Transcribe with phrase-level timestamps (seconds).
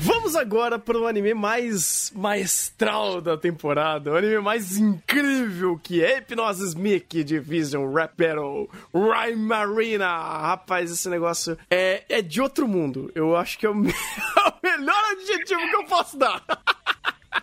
[0.00, 6.16] Vamos agora para o anime mais maestral da temporada, o anime mais incrível que é
[6.18, 10.06] Hypnosis Mickey Division Rap Battle Rhyme Marina.
[10.06, 13.10] Rapaz, esse negócio é, é de outro mundo.
[13.14, 16.42] Eu acho que é o, é o melhor adjetivo que eu posso dar.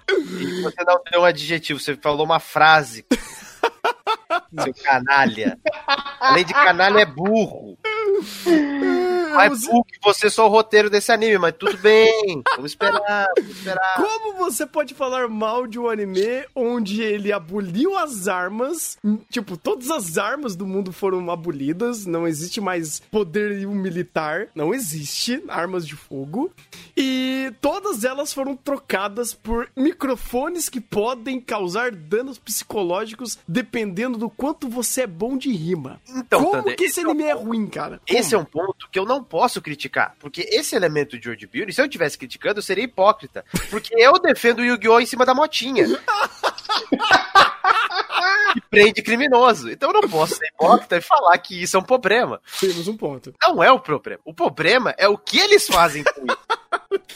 [0.10, 3.06] E você não deu um adjetivo, você falou uma frase.
[4.64, 5.58] Seu canalha.
[6.20, 7.78] Além de canalha, é burro.
[8.46, 12.42] É burro que você só o roteiro desse anime, mas tudo bem.
[12.56, 13.96] Vamos esperar, vamos esperar.
[13.96, 18.98] Como você pode falar mal de um anime onde ele aboliu as armas?
[19.30, 25.44] Tipo, todas as armas do mundo foram abolidas, não existe mais poderio militar, não existe
[25.48, 26.52] armas de fogo.
[26.96, 34.70] E todas elas foram trocadas por microfones que podem causar danos psicológicos dependendo do quanto
[34.70, 36.02] você é bom de rima.
[36.10, 38.02] Então, Como Thunder, que esse esse é um anime é ruim, cara?
[38.08, 41.72] Esse é um ponto que eu não posso criticar, porque esse elemento de World Building,
[41.72, 45.00] se eu estivesse criticando, eu seria hipócrita, porque eu defendo o Yu-Gi-Oh!
[45.00, 45.86] em cima da motinha.
[48.54, 49.70] que prende criminoso.
[49.70, 52.42] Então eu não posso ser hipócrita e falar que isso é um problema.
[52.60, 53.34] Temos um ponto.
[53.42, 54.22] Não é o problema.
[54.24, 56.38] O problema é o que eles fazem com isso.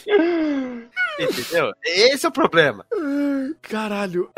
[1.18, 1.72] Entendeu?
[1.84, 2.86] Esse é o problema.
[3.62, 4.30] Caralho.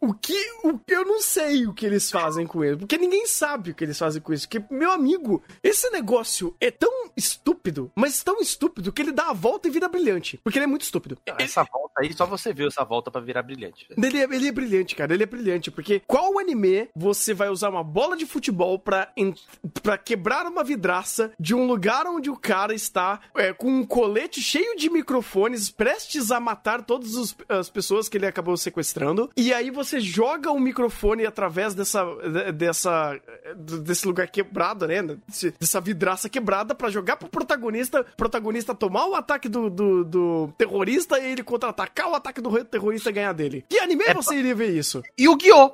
[0.00, 0.94] O que, o que.
[0.94, 2.76] Eu não sei o que eles fazem com ele.
[2.76, 4.48] Porque ninguém sabe o que eles fazem com isso.
[4.48, 9.32] Porque, meu amigo, esse negócio é tão estúpido, mas tão estúpido que ele dá a
[9.32, 10.38] volta e vira brilhante.
[10.42, 11.18] Porque ele é muito estúpido.
[11.38, 13.86] Essa volta aí, só você viu essa volta pra virar brilhante.
[13.96, 15.14] Ele é, ele é brilhante, cara.
[15.14, 15.70] Ele é brilhante.
[15.70, 19.12] Porque qual anime você vai usar uma bola de futebol pra,
[19.82, 24.40] pra quebrar uma vidraça de um lugar onde o cara está é, com um colete
[24.40, 25.70] cheio de microfones,
[26.02, 29.30] prestes a matar todas as pessoas que ele acabou sequestrando.
[29.36, 33.18] E aí você joga um microfone através dessa, de- dessa
[33.56, 35.02] desse lugar quebrado, né?
[35.58, 41.18] Dessa vidraça quebrada pra jogar pro protagonista, protagonista tomar o ataque do, do, do terrorista
[41.18, 43.64] e ele contra-atacar o ataque do terrorista e ganhar dele.
[43.68, 45.02] Que anime É você iria ver isso?
[45.18, 45.72] Yu-Gi-Oh!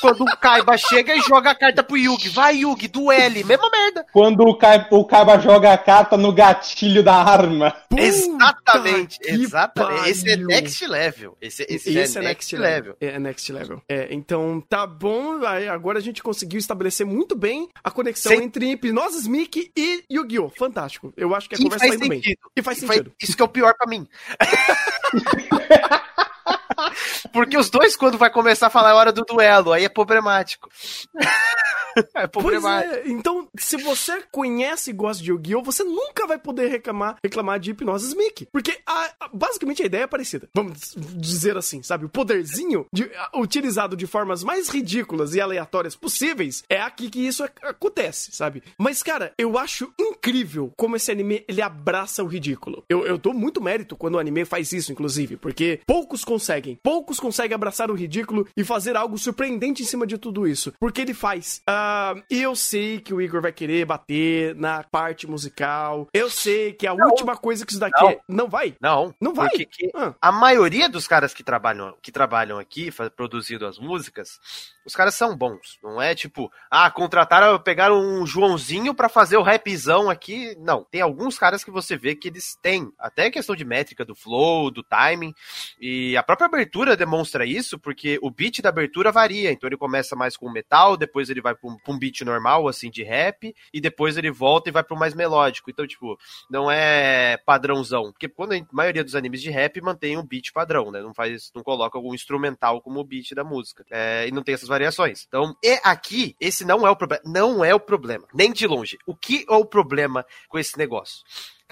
[0.00, 2.28] Quando o Kaiba chega e joga a carta pro Yugi.
[2.28, 3.44] Vai, Yugi, duele.
[3.44, 4.04] Mesma merda.
[4.12, 7.70] Quando o, Kai, o Kaiba joga a carta no gatilho da arma.
[7.88, 9.18] Puta exatamente,
[9.64, 10.10] exatamente.
[10.10, 10.46] Esse é pariu.
[10.48, 11.36] next level.
[11.40, 12.96] Esse, esse, Esse, é, é next level.
[13.00, 13.82] É next level.
[13.88, 15.40] É, então tá bom.
[15.70, 20.50] Agora a gente conseguiu estabelecer muito bem a conexão Sem- entre Hipnosis Mickey e Yu-Gi-Oh!
[20.50, 21.12] Fantástico.
[21.16, 22.22] Eu acho que a E conversa faz tá indo bem.
[22.22, 22.38] sentido.
[22.56, 23.14] E faz E faz- sentido.
[23.22, 24.06] isso que é o pior pra mim.
[27.32, 30.68] Porque os dois, quando vai começar a falar, é hora do duelo, aí é problemático.
[32.14, 32.94] é Pois problemático.
[32.94, 37.58] é, então, se você conhece e gosta de Yu-Gi-Oh!, você nunca vai poder reclamar, reclamar
[37.60, 38.46] de Hipnosis Mickey.
[38.52, 40.48] Porque a- a- basicamente a ideia é parecida.
[40.54, 42.04] Vamos dizer assim, sabe?
[42.04, 47.20] O poderzinho de- a- utilizado de formas mais ridículas e aleatórias possíveis é aqui que
[47.26, 48.62] isso ac- acontece, sabe?
[48.78, 52.84] Mas, cara, eu acho incrível como esse anime ele abraça o ridículo.
[52.88, 56.78] Eu, eu dou muito mérito quando o anime faz isso, inclusive, porque poucos conseguem.
[56.82, 60.72] Poucos conseguem abraçar o ridículo e fazer algo surpreendente em cima de tudo isso.
[60.78, 61.60] Porque ele faz.
[61.84, 66.08] Ah, e eu sei que o Igor vai querer bater na parte musical.
[66.14, 68.10] Eu sei que a última coisa que isso daqui Não.
[68.10, 68.20] é.
[68.28, 68.76] Não vai?
[68.80, 69.48] Não, Não vai?
[69.96, 70.14] Ah.
[70.20, 74.38] a maioria dos caras que trabalham, que trabalham aqui, produzindo as músicas,
[74.86, 75.78] os caras são bons.
[75.82, 80.56] Não é tipo, ah, contrataram, pegaram um Joãozinho pra fazer o rapzão aqui.
[80.60, 80.84] Não.
[80.84, 84.70] Tem alguns caras que você vê que eles têm até questão de métrica do flow,
[84.70, 85.34] do timing.
[85.80, 89.50] E a própria abertura demonstra isso, porque o beat da abertura varia.
[89.50, 92.90] Então ele começa mais com metal, depois ele vai pra um, um beat normal, assim,
[92.90, 95.70] de rap, e depois ele volta e vai pro mais melódico.
[95.70, 96.18] Então, tipo,
[96.50, 98.12] não é padrãozão.
[98.12, 101.00] Porque quando a maioria dos animes de rap mantém um beat padrão, né?
[101.00, 103.84] Não faz, não coloca algum instrumental como beat da música.
[103.90, 105.24] É, e não tem essas variações.
[105.26, 107.22] Então, e aqui, esse não é o problema.
[107.24, 108.26] Não é o problema.
[108.34, 108.98] Nem de longe.
[109.06, 111.22] O que é o problema com esse negócio?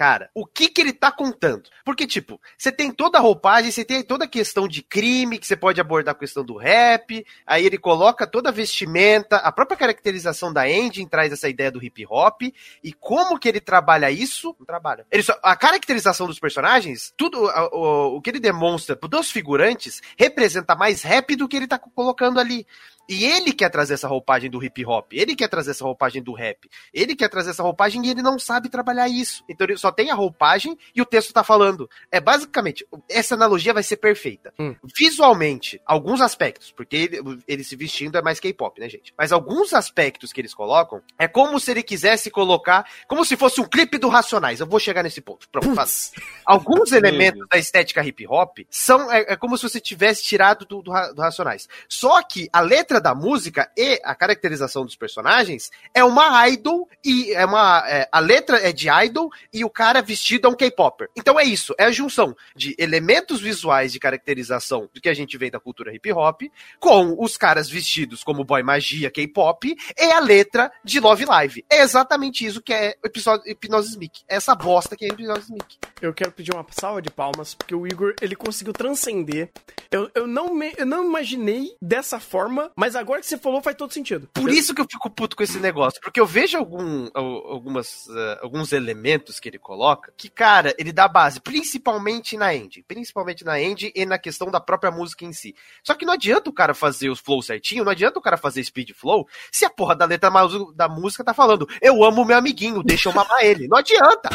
[0.00, 1.69] Cara, o que que ele tá contando?
[1.85, 5.47] Porque, tipo, você tem toda a roupagem, você tem toda a questão de crime, que
[5.47, 9.76] você pode abordar a questão do rap, aí ele coloca toda a vestimenta, a própria
[9.76, 12.44] caracterização da engine traz essa ideia do hip hop,
[12.82, 14.56] e como que ele trabalha isso?
[14.58, 15.06] Não trabalha.
[15.11, 20.00] Ele só, a caracterização dos personagens, tudo, a- o, o que ele demonstra dos figurantes,
[20.17, 22.67] representa mais rap do que ele tá colocando ali.
[23.08, 26.32] E ele quer trazer essa roupagem do hip hop, ele quer trazer essa roupagem do
[26.32, 29.44] rap, ele quer trazer essa roupagem e ele não sabe trabalhar isso.
[29.49, 31.91] Então ele só tem a roupagem e o texto tá falando.
[32.11, 34.52] É basicamente, essa analogia vai ser perfeita.
[34.58, 34.76] Hum.
[34.97, 39.12] Visualmente, alguns aspectos, porque ele, ele se vestindo é mais K-pop, né, gente?
[39.17, 43.61] Mas alguns aspectos que eles colocam é como se ele quisesse colocar, como se fosse
[43.61, 44.61] um clipe do Racionais.
[44.61, 45.49] Eu vou chegar nesse ponto.
[45.49, 46.12] Pronto, faz.
[46.44, 50.82] Alguns elementos da estética hip hop são é, é como se você tivesse tirado do,
[50.82, 51.69] do, do Racionais.
[51.88, 57.32] Só que a letra da música e a caracterização dos personagens é uma idol e
[57.32, 61.08] é uma é, a letra é de idol e o cara vestido é um K-popper.
[61.14, 65.37] Então é isso, é a junção de elementos visuais de caracterização do que a gente
[65.37, 66.42] vê da cultura hip hop
[66.78, 71.64] com os caras vestidos como boy magia, K-pop e a letra de Love Live.
[71.70, 74.22] É exatamente isso que é o episódio Hipnose Mickey.
[74.28, 75.78] É essa bosta que é Hipnose Mickey.
[76.00, 79.50] Eu quero pedir uma salva de palmas, porque o Igor, ele conseguiu transcender.
[79.90, 83.77] Eu, eu, não, me, eu não imaginei dessa forma, mas agora que você falou faz
[83.77, 84.27] todo sentido.
[84.32, 88.09] Por isso que eu fico puto com esse negócio, porque eu vejo algum, al- algumas,
[88.09, 93.44] eh, alguns elementos que ele coloca, que, cara, ele dá base, principalmente na end, principalmente
[93.44, 95.55] na end e na questão da própria música em si.
[95.85, 98.65] Só que não adianta o cara fazer os flows certinho, não adianta o cara fazer
[98.65, 100.31] speed flow, se a porra da letra
[100.75, 103.69] da música tá falando, eu amo meu amiguinho, deixa eu mamar ele.
[103.69, 104.31] Não adianta.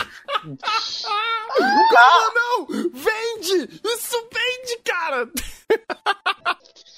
[1.97, 2.67] Ah, não!
[2.67, 3.79] Vende!
[3.83, 5.27] Isso vende, cara!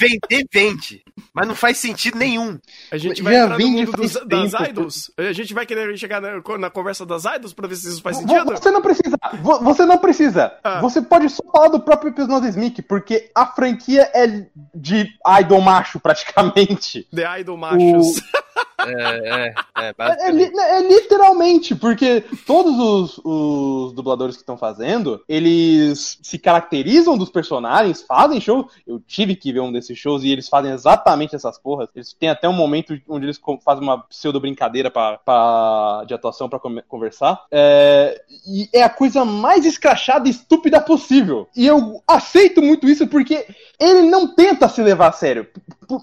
[0.00, 1.02] Vender, vende.
[1.34, 2.58] Mas não faz sentido nenhum.
[2.90, 5.10] A gente vai Já entrar no mundo dos- das idols.
[5.16, 8.16] A gente vai querer chegar na, na conversa das idols pra ver se isso faz
[8.16, 8.44] sentido?
[8.50, 9.16] Você não precisa.
[9.40, 10.52] vo- Você não precisa.
[10.64, 10.80] Ah.
[10.80, 15.08] Você pode só falar do próprio Episódio Smith, porque a franquia é de
[15.40, 17.06] idol macho, praticamente.
[17.14, 18.18] The Idol Machos.
[18.18, 18.42] É,
[18.88, 25.22] é, é, É, é li- é literalmente, porque todos os, os dubladores que estão fazendo,
[25.28, 28.68] eles se caracterizam dos personagens, fazem show.
[28.86, 31.88] Eu tive que ver um desses shows e eles fazem exatamente essas porras.
[31.94, 36.48] Eles têm até um momento onde eles fazem uma pseudo brincadeira pra, pra- de atuação
[36.48, 37.44] pra come- conversar.
[37.50, 41.48] É, e é a coisa mais escrachada e estúpida possível.
[41.56, 43.46] E eu aceito muito isso porque
[43.82, 45.46] ele não tenta se levar a sério.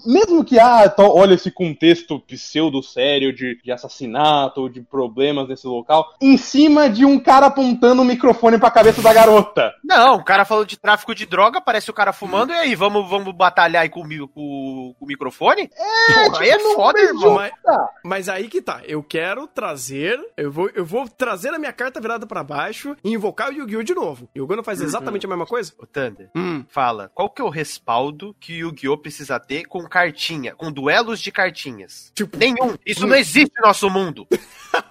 [0.06, 5.48] Mesmo que, ah, to- olha esse contexto pseudo sério de, de assassinato ou de problemas
[5.48, 9.72] nesse local, em cima de um cara apontando o microfone pra cabeça da garota.
[9.84, 13.08] Não, o cara falou de tráfico de droga, aparece o cara fumando, e aí, vamos,
[13.08, 15.68] vamos batalhar aí com, o com, com o microfone?
[15.76, 17.34] É, Porra, aí é tipo, foda, irmão.
[17.34, 17.88] Mas, Tá.
[18.04, 18.80] mas aí que tá.
[18.86, 20.20] Eu quero trazer.
[20.36, 23.82] Eu vou, eu vou trazer a minha carta virada pra baixo e invocar o Yu-Gi-Oh!
[23.82, 24.24] de novo.
[24.34, 24.56] O Yu-Gi-Oh!
[24.56, 25.72] não faz exatamente a mesma coisa?
[25.78, 26.64] Ô, Thunder, Hum.
[26.68, 28.98] fala, qual que é o respaldo que o Yu-Gi-Oh!
[28.98, 32.10] precisa ter com cartinha, com duelos de cartinhas?
[32.14, 32.76] Tipo, Nenhum.
[32.84, 34.26] Isso não existe no nosso mundo.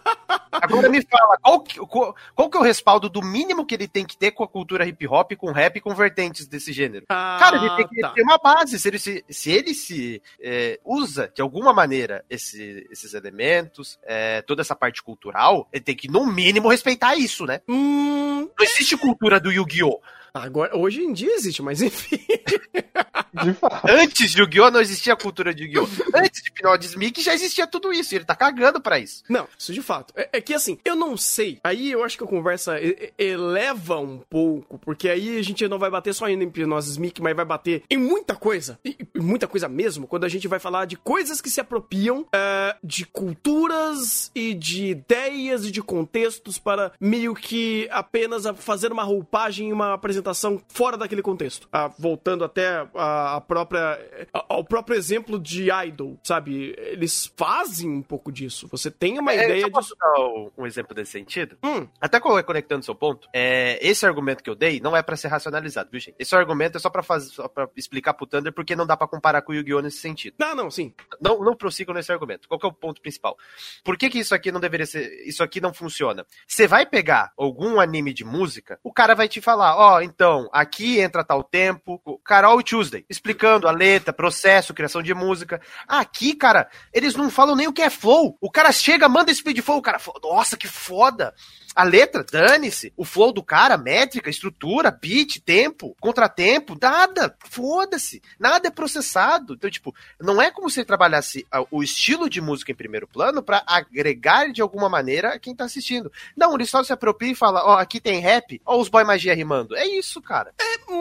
[0.51, 3.87] Agora me fala, qual que, qual, qual que é o respaldo do mínimo que ele
[3.87, 7.05] tem que ter com a cultura hip hop, com rap e com vertentes desse gênero?
[7.09, 8.09] Ah, Cara, ele tem que tá.
[8.09, 8.77] ter uma base.
[8.79, 14.41] Se ele se, se, ele se é, usa de alguma maneira esse- esses elementos, é,
[14.41, 17.61] toda essa parte cultural, ele tem que, no mínimo, respeitar isso, né?
[17.67, 20.01] Hum, Não existe cultura do Yu-Gi-Oh!
[20.33, 22.19] agora, hoje em dia existe, mas enfim.
[23.44, 23.88] De fato.
[23.89, 24.71] Antes de Yu-Gi-Oh!
[24.71, 25.88] não existia a cultura de Yu-Gi-Oh!
[26.13, 28.13] Antes de Pinot Mickey já existia tudo isso.
[28.13, 29.24] E ele tá cagando pra isso.
[29.30, 30.13] Não, isso de fato.
[30.15, 31.59] É, é que assim, eu não sei.
[31.63, 32.80] Aí eu acho que a conversa
[33.18, 37.21] eleva um pouco, porque aí a gente não vai bater só ainda em Hipnose Mickey,
[37.21, 38.80] mas vai bater em muita coisa.
[38.83, 42.25] E, e muita coisa mesmo, quando a gente vai falar de coisas que se apropriam
[42.33, 48.92] é, de culturas e de ideias e de contextos para meio que apenas a fazer
[48.92, 51.68] uma roupagem e uma apresentação fora daquele contexto.
[51.71, 54.27] Ah, voltando até a, a própria.
[54.47, 56.73] ao próprio exemplo de Idol, sabe?
[56.77, 58.68] Eles fazem um pouco disso.
[58.69, 59.71] Você tem uma É, ideia só disso.
[59.71, 60.19] posso dar
[60.57, 61.57] um- exemplo desse sentido?
[61.63, 65.15] Hum, Até co- conectando seu ponto, é, esse argumento que eu dei não é pra
[65.15, 66.15] ser racionalizado, viu, gente?
[66.19, 69.07] Esse argumento é só pra, fazer, só pra explicar pro Thunder porque não dá pra
[69.07, 69.81] comparar com o Yu-Gi-Oh!
[69.81, 70.35] nesse sentido.
[70.39, 70.94] não, não, sim.
[71.21, 72.47] Não, não prossigam nesse argumento.
[72.47, 73.37] Qual que é o ponto principal?
[73.83, 75.09] Por que, que isso aqui não deveria ser.
[75.27, 76.25] Isso aqui não funciona?
[76.47, 80.99] Você vai pegar algum anime de música, o cara vai te falar: ó, então, aqui
[80.99, 85.61] entra tal tempo, o Carol Tuesday, explicando a letra, processo, criação de música.
[85.85, 88.38] Aqui, cara, eles não falam nem o que é flow.
[88.40, 91.33] O cara chega, manda speed flow, o cara nossa, que foda.
[91.76, 92.92] A letra, dane-se.
[92.97, 97.35] O flow do cara, métrica, estrutura, beat, tempo, contratempo, nada.
[97.49, 98.21] Foda-se.
[98.40, 99.54] Nada é processado.
[99.54, 103.44] Então, tipo, não é como se ele trabalhasse o estilo de música em primeiro plano
[103.44, 106.11] pra agregar de alguma maneira quem tá assistindo.
[106.35, 109.35] Não, ele só se apropria e fala, ó, aqui tem rap, ó os boy magia
[109.35, 109.76] rimando.
[109.76, 110.54] É isso, cara.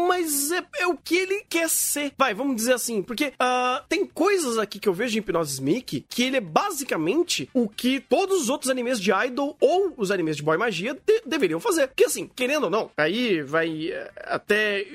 [0.08, 2.12] Mas é, é o que ele quer ser?
[2.16, 6.04] Vai, vamos dizer assim, porque ah, tem coisas aqui que eu vejo em Hypnosis Mickey
[6.08, 10.36] que ele é basicamente o que todos os outros animes de Idol ou os animes
[10.36, 11.88] de Boy Magia de- deveriam fazer.
[11.88, 14.86] Porque assim, querendo ou não, aí vai eh, até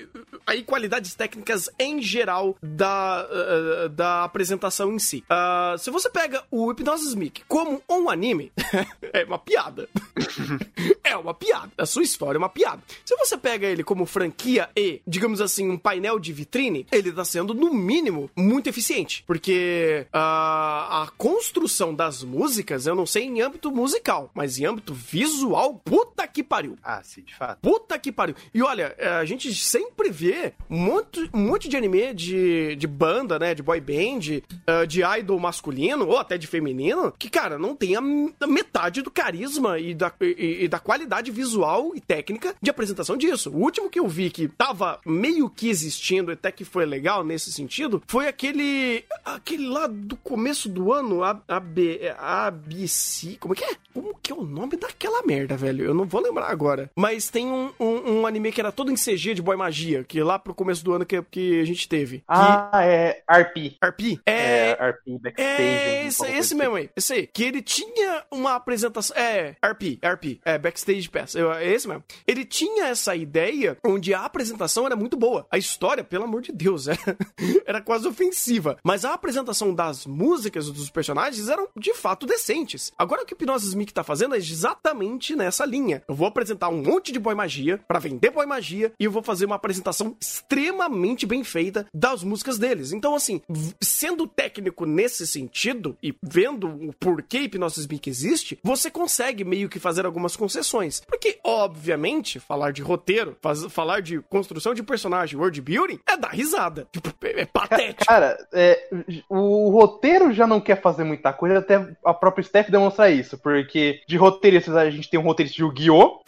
[0.48, 5.24] aí qualidades técnicas em geral da, eh, da apresentação em si.
[5.29, 8.51] Ah, se você pega o Hypnosis Mickey como um anime,
[9.13, 9.88] é uma piada.
[11.03, 11.72] é uma piada.
[11.77, 12.82] A sua história é uma piada.
[13.05, 17.25] Se você pega ele como franquia e, digamos assim, um painel de vitrine, ele tá
[17.25, 19.24] sendo, no mínimo, muito eficiente.
[19.25, 24.93] Porque ah, a construção das músicas, eu não sei em âmbito musical, mas em âmbito
[24.93, 26.77] visual, puta que pariu.
[26.83, 27.60] Ah, sim, de fato.
[27.62, 28.36] Puta que pariu.
[28.53, 32.88] E olha, é, a gente sempre vê um monte, um monte de anime de, de
[32.88, 33.53] banda, né?
[33.53, 37.95] De boy band, ah, de idol masculino, ou até de feminino, que, cara, não tem
[37.95, 38.01] a
[38.48, 43.50] metade do carisma e da, e, e da qualidade visual e técnica de apresentação disso.
[43.50, 47.51] O último que eu vi que tava meio que existindo, até que foi legal nesse
[47.51, 49.03] sentido, foi aquele.
[49.25, 53.38] aquele lá do começo do ano, A- AB, ABC.
[53.39, 53.75] Como é que é?
[53.93, 55.85] Como que é o nome daquela merda, velho?
[55.85, 56.89] Eu não vou lembrar agora.
[56.95, 60.21] Mas tem um, um, um anime que era todo em CG de boy magia, que
[60.23, 62.19] lá pro começo do ano que, que a gente teve.
[62.19, 63.77] Que- Ah, é RP.
[63.83, 64.19] RP?
[64.25, 64.89] É, É.
[64.89, 65.62] RP Backstage.
[65.62, 66.55] É, esse, esse assim.
[66.55, 67.27] mesmo aí, esse aí.
[67.27, 69.15] Que ele tinha uma apresentação.
[69.15, 71.35] É, RP, RP, é, Backstage Pass.
[71.35, 72.03] eu- É esse mesmo.
[72.27, 75.46] Ele tinha essa ideia onde a apresentação era muito boa.
[75.52, 77.00] A história, pelo amor de Deus, era,
[77.66, 78.78] era quase ofensiva.
[78.84, 82.92] Mas a apresentação das músicas dos personagens eram de fato decentes.
[82.98, 86.04] Agora o que o Hipnosis Mickey tá fazendo é exatamente nessa linha.
[86.08, 89.24] Eu vou apresentar um monte de boy magia pra vender boy magia e eu vou
[89.24, 92.92] fazer uma apresentação extremamente bem feita das músicas deles.
[92.94, 93.42] Então, assim,
[93.82, 99.80] sendo técnico nesse sentido e vendo o porquê Hipnosis Mickey existe, você consegue meio que
[99.80, 101.02] fazer algumas concessões.
[101.08, 106.30] Porque, obviamente, falar de roteiro, faz- falar de construção de personagem, world building, é dar
[106.32, 106.88] risada.
[106.92, 108.06] Tipo, é, é patético.
[108.06, 108.88] Cara, é,
[109.30, 114.01] o roteiro já não quer fazer muita coisa, até a própria Steph demonstra isso, porque
[114.08, 116.22] de roteiristas a gente tem um roteirista de Yu-Gi-Oh!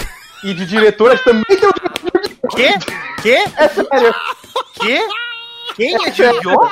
[0.44, 2.74] e de diretor a gente também tem um diretor de Quê?
[3.22, 3.44] Quê?
[3.58, 4.16] É sério,
[4.76, 5.00] Quê?
[5.76, 6.66] Quem é de Yu-Gi-Oh?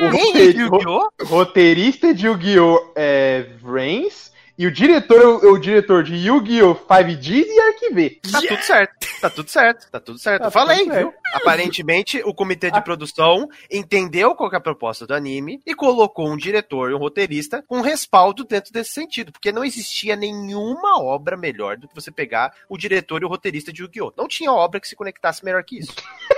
[0.00, 1.08] o Quem é de Yu-Gi-Oh?
[1.24, 2.92] roteirista de Yu-Gi-Oh!
[2.96, 6.74] é Vrains, e o diretor é o, o diretor de Yu-Gi-Oh!
[6.74, 8.20] 5Ds e Arquiv.
[8.30, 8.92] Tá tudo certo.
[9.20, 9.90] Tá tudo certo.
[9.90, 10.40] Tá tudo certo.
[10.42, 11.08] Tá Eu falei, tudo certo.
[11.10, 11.14] viu?
[11.34, 12.82] Aparentemente, o comitê de Ah.
[12.82, 16.98] produção entendeu qual que é a proposta do anime e colocou um diretor e um
[16.98, 19.32] roteirista com respaldo dentro desse sentido.
[19.32, 23.72] Porque não existia nenhuma obra melhor do que você pegar o diretor e o roteirista
[23.72, 24.12] de Yu-Gi-Oh!
[24.16, 25.92] Não tinha obra que se conectasse melhor que isso.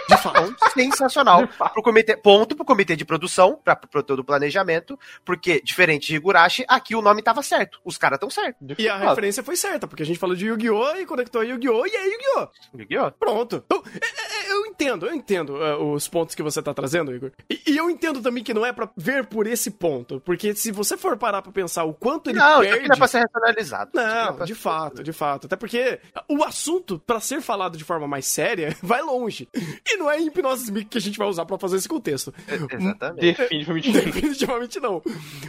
[0.09, 1.47] De fato, sensacional.
[1.73, 6.17] Pro comitê, ponto pro comitê de produção, pra, pro todo o planejamento, porque, diferente de
[6.17, 7.81] Higurashi, aqui o nome tava certo.
[7.85, 8.77] Os caras tão certos.
[8.79, 10.97] E a referência foi certa, porque a gente falou de Yu-Gi-Oh!
[10.97, 11.87] e conectou Yu-Gi-Oh!
[11.87, 12.49] e é Yu-Gi-Oh!
[12.79, 13.11] Yu-Gi-Oh!
[13.13, 13.63] Pronto.
[13.65, 17.31] Então, é- é- eu entendo, eu entendo é, os pontos que você tá trazendo, Igor.
[17.51, 20.71] E, e eu entendo também que não é pra ver por esse ponto, porque se
[20.73, 22.89] você for parar pra pensar o quanto ele Não, perde...
[22.89, 23.99] não é pra ser racionalizado.
[23.99, 25.47] É Não, pra de ser- fato, de fato.
[25.47, 29.49] Até porque o assunto, pra ser falado de forma mais séria, vai longe.
[29.87, 32.33] E não é em hipnose Mickey que a gente vai usar pra fazer esse contexto.
[32.71, 33.37] Exatamente.
[33.37, 34.05] Definitivamente não.
[34.05, 35.03] Definitivamente não.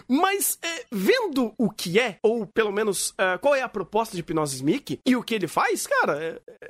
[0.07, 4.21] Mas, é, vendo o que é, ou pelo menos é, qual é a proposta de
[4.21, 6.64] Hipnose Mickey e o que ele faz, cara, é,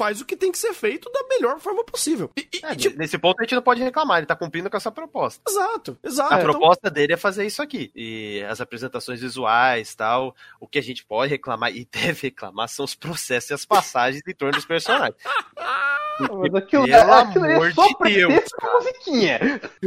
[0.00, 2.30] faz o que tem que ser feito da melhor forma possível.
[2.34, 4.70] E, e- É, e, tipo, nesse ponto a gente não pode reclamar, ele tá cumprindo
[4.70, 5.42] com essa proposta.
[5.46, 6.32] exato, exato.
[6.32, 7.90] A Então, proposta dele é fazer isso aqui.
[7.94, 10.34] E as apresentações visuais tal.
[10.58, 14.22] O que a gente pode reclamar e deve reclamar são os processos e as passagens
[14.26, 15.16] em torno dos personagens.
[16.20, 19.38] Mas aquilo, Pelo aquilo amor é só de Deus, pra musiquinha.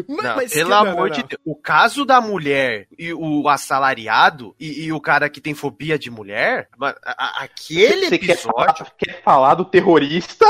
[0.07, 1.15] mas- Não, mas- pelo não, amor não.
[1.15, 1.41] de Deus.
[1.45, 6.09] O caso da mulher e o assalariado e, e o cara que tem fobia de
[6.09, 8.53] mulher, a- a- aquele Você quer episódio.
[8.55, 10.45] falar, quer falar do terrorista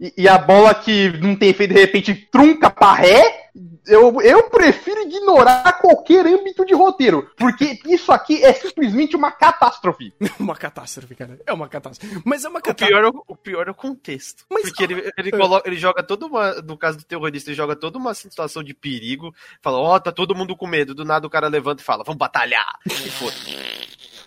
[0.00, 3.39] e, e a bola que não tem feito de repente trunca pra ré?
[3.86, 10.12] Eu, eu prefiro ignorar qualquer âmbito de roteiro, porque isso aqui é simplesmente uma catástrofe.
[10.38, 11.38] uma catástrofe, cara.
[11.46, 12.22] É uma catástrofe.
[12.24, 12.92] Mas é uma O catástrofe.
[12.92, 14.44] pior, é o, o pior é o contexto.
[14.50, 16.54] Mas- porque ele, ele, coloca, ele joga toda uma.
[16.62, 19.34] No caso do terrorista, ele joga toda uma situação de perigo.
[19.60, 20.94] Fala, ó, tá todo mundo com medo.
[20.94, 22.78] Do nada o cara levanta e fala, vamos batalhar.
[22.86, 23.34] E foda.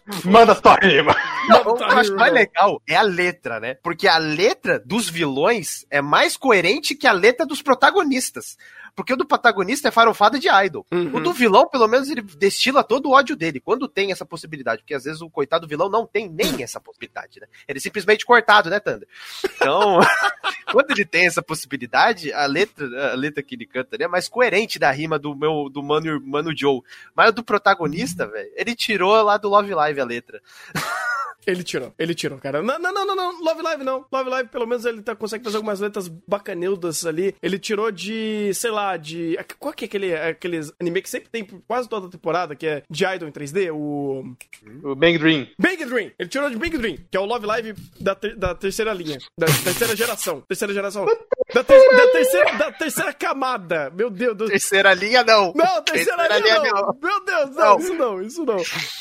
[0.25, 1.15] Manda sua rima.
[1.47, 3.75] Não, o que eu acho mais legal é a letra, né?
[3.75, 8.57] Porque a letra dos vilões é mais coerente que a letra dos protagonistas.
[8.95, 10.85] Porque o do protagonista é farofada de idol.
[10.91, 11.15] Uhum.
[11.15, 13.59] O do vilão, pelo menos, ele destila todo o ódio dele.
[13.59, 14.81] Quando tem essa possibilidade.
[14.81, 17.47] Porque às vezes o coitado do vilão não tem nem essa possibilidade, né?
[17.67, 19.07] Ele é simplesmente cortado, né, Thunder?
[19.55, 19.99] Então,
[20.71, 24.27] quando ele tem essa possibilidade, a letra, a letra que ele canta ali é mais
[24.27, 26.81] coerente da rima do meu do Mano, Mano Joe.
[27.15, 30.41] Mas o do protagonista, velho, ele tirou lá do Love Live a letra.
[31.45, 32.61] Ele tirou, ele tirou, cara.
[32.61, 33.43] Não, não, não, não, não.
[33.43, 34.05] Love Live não.
[34.11, 37.35] Love Live, pelo menos, ele tá, consegue fazer algumas letras bacaneudas ali.
[37.41, 39.37] Ele tirou de, sei lá, de.
[39.59, 42.83] Qual que é aquele, aqueles anime que sempre tem quase toda a temporada, que é
[42.89, 43.71] de Idol em 3D?
[43.73, 44.35] O.
[44.83, 45.47] O Bang Dream.
[45.59, 46.11] Big Dream.
[46.17, 49.17] Ele tirou de Big Dream, que é o Love Live da, ter- da terceira linha.
[49.37, 50.41] Da terceira geração.
[50.47, 51.05] Terceira geração.
[51.53, 53.89] Da, ter- da terceira, da terceira camada.
[53.91, 55.53] Meu Deus do Terceira linha, não.
[55.55, 56.97] não, terceira linha não.
[57.01, 57.79] Meu Deus, não, Não.
[57.79, 58.57] isso não, isso não.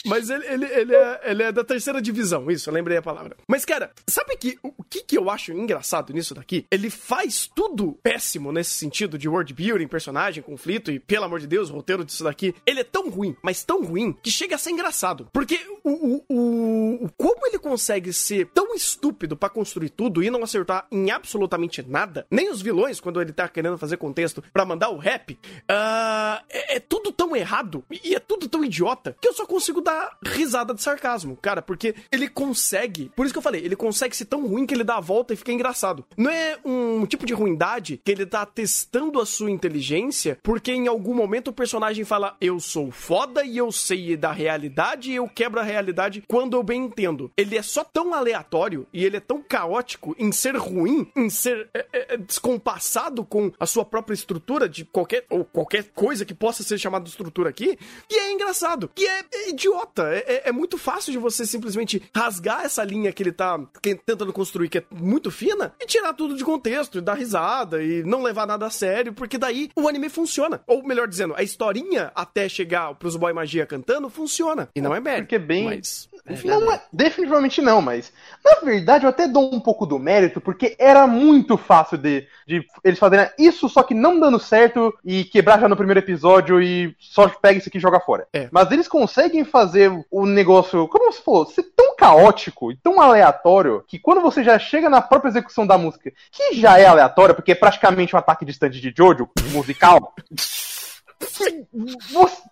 [0.06, 3.36] Mas ele, ele, ele, é, ele é da terceira divisão, isso, eu lembrei a palavra.
[3.46, 6.66] Mas, cara, sabe que, o, que, que eu acho engraçado nisso daqui?
[6.70, 11.46] Ele faz tudo péssimo nesse sentido de world building, personagem, conflito e, pelo amor de
[11.46, 12.54] Deus, o roteiro disso daqui.
[12.66, 15.28] Ele é tão ruim, mas tão ruim, que chega a ser engraçado.
[15.32, 20.42] Porque o, o, o, como ele consegue ser tão estúpido pra construir tudo e não
[20.42, 24.90] acertar em absolutamente nada, nem os vilões, quando ele tá querendo fazer contexto pra mandar
[24.90, 29.32] o rap, ah, é, é tudo tão errado e é tudo tão idiota que eu
[29.32, 33.64] só consigo dar risada de sarcasmo, cara, porque ele consegue, por isso que eu falei,
[33.64, 36.04] ele consegue ser tão ruim que ele dá a volta e fica engraçado.
[36.16, 40.86] Não é um tipo de ruindade que ele tá testando a sua inteligência porque em
[40.86, 45.28] algum momento o personagem fala eu sou foda e eu sei da realidade e eu
[45.28, 47.30] quebro a realidade quando eu bem entendo.
[47.36, 51.68] Ele é só tão aleatório e ele é tão caótico em ser ruim, em ser
[51.74, 56.62] é, é, descompassado com a sua própria estrutura de qualquer ou qualquer coisa que possa
[56.62, 60.08] ser chamada de estrutura aqui, que é engraçado, que é, é idiota.
[60.14, 64.32] É, é- é muito fácil de você simplesmente rasgar essa linha que ele tá tentando
[64.32, 68.22] construir, que é muito fina, e tirar tudo de contexto, e dar risada, e não
[68.22, 70.60] levar nada a sério, porque daí o anime funciona.
[70.66, 74.68] Ou melhor dizendo, a historinha até chegar pros boy magia cantando funciona.
[74.74, 75.22] E não é merda.
[75.22, 76.48] Porque bem- Mas, enfim.
[76.48, 78.12] Não, é- definitivamente não, mas
[78.44, 82.64] na verdade eu até dou um pouco do mérito, porque era muito fácil de, de
[82.84, 86.94] eles fazerem isso, só que não dando certo e quebrar já no primeiro episódio e
[86.98, 88.26] só pega isso aqui e joga fora.
[88.32, 88.48] É.
[88.52, 93.84] Mas eles conseguem fazer o negócio, como se fosse, ser tão caótico e tão aleatório
[93.86, 97.52] que quando você já chega na própria execução da música, que já é aleatória, porque
[97.52, 100.14] é praticamente um ataque distante de Jojo musical.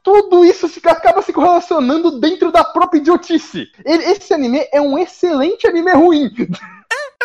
[0.02, 3.68] Tudo isso se, acaba se correlacionando dentro da própria idiotice.
[3.84, 6.30] Esse anime é um excelente anime ruim.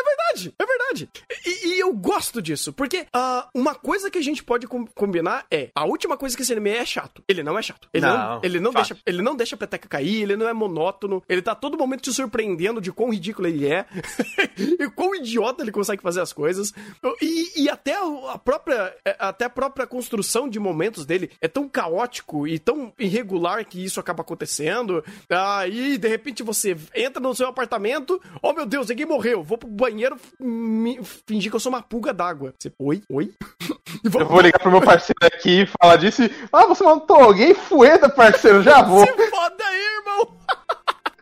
[0.03, 1.09] Verdade, é verdade.
[1.45, 5.45] E, e eu gosto disso, porque ah, uma coisa que a gente pode com- combinar
[5.51, 7.23] é a última coisa que esse anime é chato.
[7.27, 7.87] Ele não é chato.
[7.93, 10.53] Ele não, Não, ele não deixa, ele não deixa a peteca cair, ele não é
[10.53, 13.85] monótono, ele tá todo momento te surpreendendo de quão ridículo ele é
[14.57, 16.73] e quão idiota ele consegue fazer as coisas.
[17.21, 17.95] E, e até
[18.29, 22.93] a própria é, até a própria construção de momentos dele é tão caótico e tão
[22.99, 25.03] irregular que isso acaba acontecendo.
[25.29, 29.69] Aí, de repente, você entra no seu apartamento, oh meu Deus, ninguém morreu, vou pro
[29.85, 32.53] banheiro me- fingir que eu sou uma pulga d'água.
[32.57, 33.01] Você, oi?
[33.09, 33.31] Oi?
[34.03, 36.23] E Eu vou ligar pro meu parceiro aqui e falar disso.
[36.23, 37.53] e, Ah, você matou alguém?
[37.55, 38.99] Fueta, parceiro, já vou.
[39.05, 40.37] Se foda aí, irmão!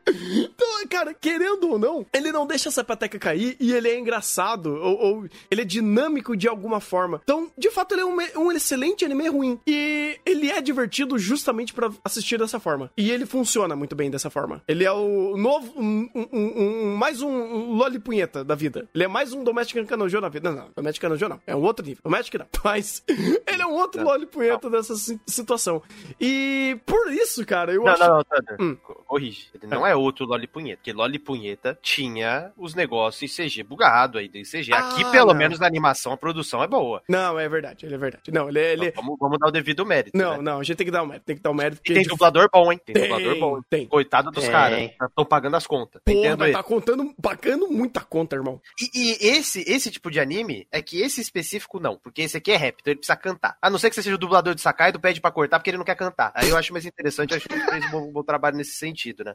[0.07, 4.67] Então, cara, querendo ou não, ele não deixa essa peteca cair e ele é engraçado,
[4.75, 7.21] ou, ou ele é dinâmico de alguma forma.
[7.23, 9.59] Então, de fato, ele é um, um excelente anime ruim.
[9.65, 12.91] E ele é divertido justamente pra assistir dessa forma.
[12.97, 14.61] E ele funciona muito bem dessa forma.
[14.67, 18.87] Ele é o novo, um, um- mais um lolipunheta da vida.
[18.93, 20.49] Ele é mais um Domestic Canojo na vida.
[20.51, 21.39] Não, não, Domestic Canojo não.
[21.47, 22.01] É um outro nível.
[22.03, 22.47] Domestic não.
[22.63, 25.81] Mas ele é um outro lolipunheta dessa si- situação.
[26.19, 28.01] E por isso, cara, eu Não, acho...
[28.01, 28.57] não, não, Thunder.
[28.59, 28.75] Hum.
[28.83, 29.47] Co- Corrige.
[29.53, 34.43] Ele não é outro Lolipunheta, porque Lolipunheta tinha os negócios em CG bugado aí, em
[34.43, 34.73] CG.
[34.73, 35.35] Aqui, Ah, pelo não.
[35.35, 37.01] menos, na animação, a produção é boa.
[37.07, 38.31] Não, é verdade, ele é verdade.
[38.31, 38.87] Não, ele, ele...
[38.87, 40.17] Então, vamos, vamos dar o devido mérito.
[40.17, 40.43] Não, né?
[40.43, 41.81] não, a gente tem que dar o mérito, tem que dar o mérito.
[41.85, 42.79] E tem dublador bom, hein?
[42.83, 43.57] Tem, Tem, dublador bom.
[43.57, 43.63] hein?
[43.69, 43.87] tem.
[43.87, 44.91] Coitado dos caras.
[45.01, 46.01] Estão pagando as contas.
[46.03, 48.61] Porra, mas tá contando, pagando muita conta, irmão.
[48.81, 52.51] E, e esse, esse tipo de anime é que esse específico não, porque esse aqui
[52.51, 53.57] é rap, então ele precisa cantar.
[53.61, 55.69] A não ser que você seja o dublador de Sakai, tu pede pra cortar porque
[55.69, 56.31] ele não quer cantar.
[56.35, 58.71] Aí eu acho mais interessante, eu acho que ele fez um bom, bom trabalho nesse
[58.75, 59.33] sentido, né?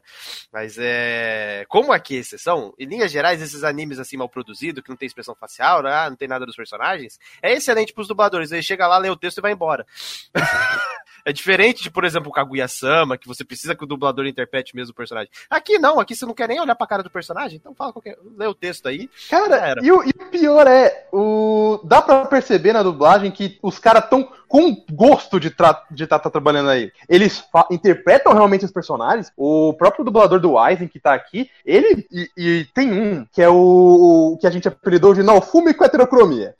[0.51, 1.65] Mas é.
[1.67, 5.05] Como aqui é exceção, em linhas gerais, esses animes assim mal produzidos, que não tem
[5.05, 6.09] expressão facial, né?
[6.09, 8.51] não tem nada dos personagens, é excelente pros dubladores.
[8.51, 9.85] Ele chega lá, lê o texto e vai embora.
[11.25, 14.91] É diferente de, por exemplo, o Kaguya-sama, que você precisa que o dublador interprete mesmo
[14.91, 15.29] o personagem.
[15.49, 18.17] Aqui não, aqui você não quer nem olhar pra cara do personagem, então fala qualquer.
[18.37, 19.09] Lê o texto aí.
[19.29, 23.77] Cara, e o, e o pior é, o, dá pra perceber na dublagem que os
[23.79, 26.91] caras tão com gosto de estar de tá, tá trabalhando aí.
[27.07, 29.31] Eles interpretam realmente os personagens.
[29.37, 32.05] O próprio dublador do Aizen, que tá aqui, ele.
[32.11, 35.85] E, e tem um, que é o, o que a gente apelidou de Nalfume com
[35.85, 36.55] heterocromia.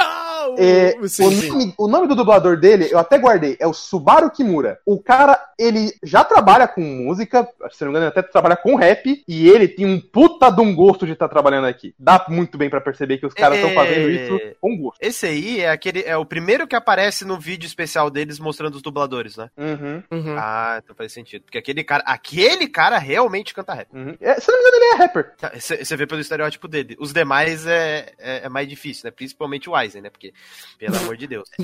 [0.54, 0.56] O.
[0.60, 1.48] É, sim, o, sim.
[1.50, 4.80] nome, o nome do dublador dele, eu até guardei, é o Subaru Kimura.
[4.86, 8.76] O cara, ele já trabalha com música, se não me engano, ele até trabalha com
[8.76, 11.94] rap, e ele tem um puta de um gosto de estar trabalhando aqui.
[11.98, 13.76] Dá muito bem pra perceber que os caras estão É.
[13.76, 14.98] fazendo isso com gosto.
[15.02, 16.02] Esse aí é aquele.
[16.04, 19.50] É o primeiro que aparece no vídeo especial deles mostrando os dubladores, né?
[19.58, 20.36] Uhum, Uhum.
[20.38, 21.44] Ah, então faz sentido.
[21.44, 22.04] Porque aquele cara.
[22.06, 23.88] Aquele cara realmente canta rap.
[23.94, 24.16] uhum.
[24.20, 25.32] É, se não me engano, ele é rapper.
[25.60, 26.96] Você vê pelo estereótipo dele.
[27.00, 29.12] Os demais é, é, é mais difícil, né?
[29.12, 30.10] Principalmente o Aizen, né?
[30.10, 30.34] Porque,
[30.78, 31.50] pelo amor de Deus.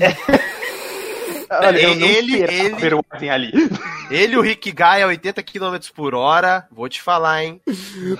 [1.48, 3.52] Olha, eu não ele- ele- ali.
[4.10, 6.66] Ele e o Rick Guy a 80 km por hora.
[6.72, 7.60] Vou te falar, hein?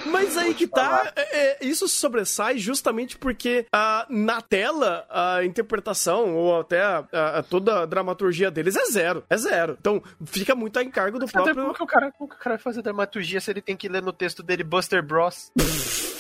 [0.07, 6.35] Mas aí que tá, é, é, isso sobressai justamente porque ah, na tela a interpretação
[6.37, 9.77] ou até a- a- toda a dramaturgia deles é zero, é zero.
[9.81, 11.55] Então fica muito a encargo do Até próprio.
[11.57, 13.89] como que o cara, como que o cara vai fazer dramaturgia se ele tem que
[13.89, 15.51] ler no texto dele Buster Bros?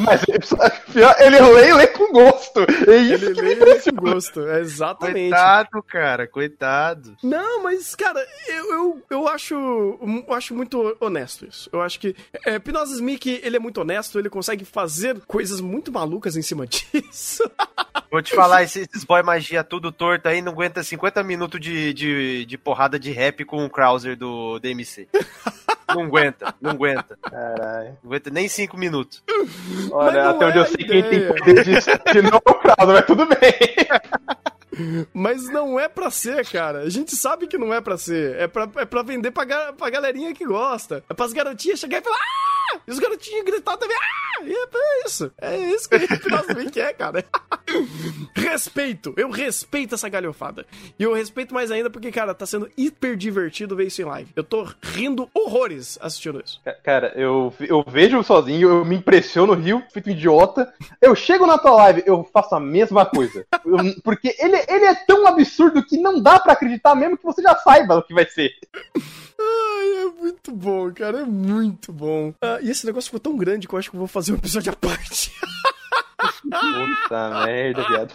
[0.00, 0.22] Mas
[1.20, 2.60] ele lê e lê com gosto.
[2.60, 4.00] É isso Ele que lê me esse impressiona.
[4.00, 5.30] gosto, é exatamente.
[5.30, 7.16] Coitado, cara, coitado.
[7.22, 11.68] Não, mas, cara, eu, eu, eu acho eu acho muito honesto isso.
[11.72, 12.90] Eu acho que é, Pinoz
[13.42, 17.50] ele é muito honesto, ele consegue fazer coisas muito malucas em cima disso.
[18.10, 21.92] Vou te falar, esses, esses boy magia tudo torto aí não aguenta 50 minutos de,
[21.92, 25.08] de, de porrada de rap com o Krauser do DMC.
[25.94, 27.18] Não aguenta, não aguenta.
[27.22, 27.98] Caralho.
[28.02, 29.22] Não aguenta nem 5 minutos.
[29.92, 32.54] Olha, até onde é eu a sei, quem tem poder disso aqui não é o
[32.54, 35.06] Krauser, mas tudo bem.
[35.12, 36.80] Mas não é pra ser, cara.
[36.80, 38.36] A gente sabe que não é pra ser.
[38.36, 41.04] É pra, é pra vender pra, ga- pra galerinha que gosta.
[41.08, 42.16] É pras garotinhas chegar e falar
[42.74, 42.80] ah!
[42.86, 44.42] E os garotinhos gritar também ah!
[44.44, 45.30] E é isso.
[45.40, 47.24] É isso que o Pinoz Smick é, cara.
[48.34, 49.12] respeito.
[49.16, 50.66] Eu respeito essa galhofada.
[50.98, 54.30] E eu respeito mais ainda porque, cara, tá sendo hiper divertido ver isso em live.
[54.34, 56.60] Eu tô rindo horrores assistindo isso.
[56.64, 60.72] Ca- Cara, eu, eu vejo sozinho, eu me impressiono, rio, feito um idiota.
[61.00, 63.44] Eu chego na tua live, eu faço a mesma coisa.
[63.64, 67.42] Eu- porque ele, ele é tão absurdo que não dá pra acreditar mesmo que você
[67.42, 68.50] já saiba o que vai ser.
[69.38, 71.20] Ai, é muito bom, cara.
[71.20, 72.32] É muito bom.
[72.40, 74.36] Ah, e esse negócio ficou tão grande que eu acho que eu vou fazer um
[74.36, 75.32] episódio à parte.
[76.42, 78.14] Puta merda, viado.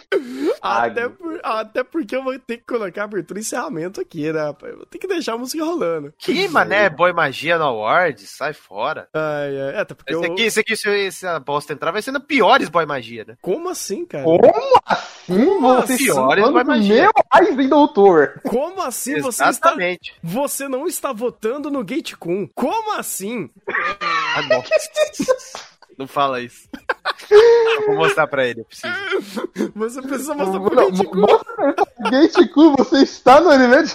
[0.60, 4.72] Até, por- até porque eu vou ter que colocar abertura e encerramento aqui, né, rapaz?
[4.72, 6.12] Eu vou ter que deixar a música rolando.
[6.18, 8.28] Que mané, boy magia no Awards?
[8.30, 9.08] Sai fora.
[9.14, 10.32] Ai, ai, é, até porque Esse eu...
[10.32, 13.36] aqui, esse aqui, se essa bosta entrar, vai sendo piores boy magia, né?
[13.40, 14.24] Como assim, cara?
[14.24, 16.26] Como assim vocês assim?
[16.26, 17.02] vai do magia.
[17.02, 18.40] meu Aizen doutor?
[18.42, 19.74] Como assim você está...
[20.22, 22.48] Você não está votando no Gate Kun?
[22.54, 23.50] Como assim?
[23.68, 25.66] Ah, nossa.
[25.98, 26.68] Não fala isso.
[27.30, 28.92] Eu vou mostrar pra ele, eu preciso.
[29.74, 30.70] Você precisa mostrar pro
[32.10, 33.94] Gate Gate Ku, você está no anime de...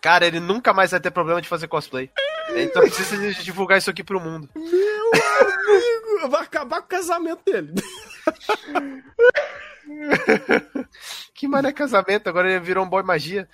[0.00, 2.10] Cara, ele nunca mais vai ter problema de fazer cosplay.
[2.54, 4.48] Então precisa divulgar isso aqui pro mundo.
[4.54, 7.72] Amigo, vai acabar com o casamento dele.
[11.34, 13.48] Que mané casamento, agora ele virou um boy magia.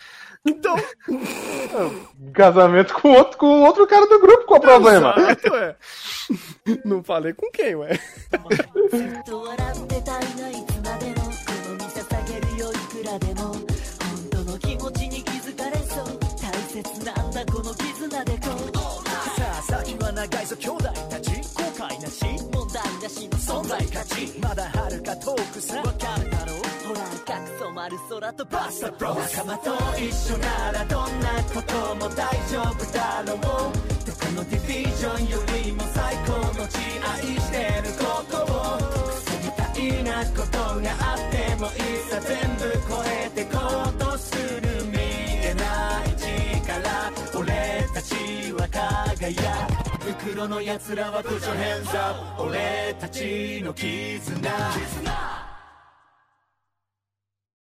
[0.44, 0.76] Então,
[2.34, 5.14] Casamento com outro, com outro cara do grupo, qual o problema?
[5.16, 5.76] exato, ué.
[6.84, 7.98] Não falei com quem, ué.
[28.20, 38.78] 空とバスタブロ仲間と一緒ならどんなことも大丈夫だろうどこのディビジョンよりも最高の地愛してることを
[39.44, 48.14] みたいなことがあってもいいさ全部超えてこうとする見えない力俺たち
[48.52, 49.68] は輝
[50.00, 55.47] く袋の奴らは Put your hands up 俺たちの絆絆